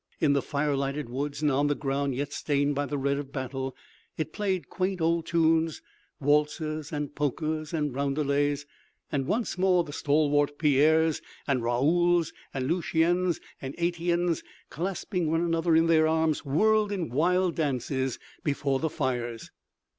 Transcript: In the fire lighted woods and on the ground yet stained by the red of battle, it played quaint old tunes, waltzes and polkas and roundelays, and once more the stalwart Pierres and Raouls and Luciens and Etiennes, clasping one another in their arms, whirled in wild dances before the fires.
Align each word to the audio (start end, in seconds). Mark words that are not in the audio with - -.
In 0.19 0.33
the 0.33 0.41
fire 0.41 0.75
lighted 0.75 1.09
woods 1.09 1.43
and 1.43 1.51
on 1.51 1.67
the 1.67 1.75
ground 1.75 2.15
yet 2.15 2.33
stained 2.33 2.73
by 2.73 2.87
the 2.87 2.97
red 2.97 3.19
of 3.19 3.31
battle, 3.31 3.75
it 4.17 4.33
played 4.33 4.67
quaint 4.67 4.99
old 4.99 5.27
tunes, 5.27 5.83
waltzes 6.19 6.91
and 6.91 7.13
polkas 7.13 7.71
and 7.71 7.93
roundelays, 7.93 8.65
and 9.11 9.27
once 9.27 9.59
more 9.59 9.83
the 9.83 9.93
stalwart 9.93 10.57
Pierres 10.57 11.21
and 11.45 11.61
Raouls 11.61 12.33
and 12.51 12.67
Luciens 12.67 13.39
and 13.61 13.75
Etiennes, 13.79 14.41
clasping 14.71 15.29
one 15.29 15.41
another 15.41 15.75
in 15.75 15.85
their 15.85 16.07
arms, 16.07 16.43
whirled 16.43 16.91
in 16.91 17.11
wild 17.11 17.53
dances 17.53 18.17
before 18.43 18.79
the 18.79 18.89
fires. 18.89 19.51